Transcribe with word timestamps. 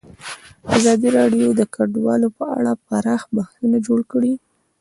ازادي 0.77 1.09
راډیو 1.17 1.47
د 1.59 1.61
کډوال 1.75 2.21
په 2.37 2.45
اړه 2.57 2.71
پراخ 2.87 3.21
بحثونه 3.35 3.77
جوړ 3.87 3.99
کړي. 4.11 4.33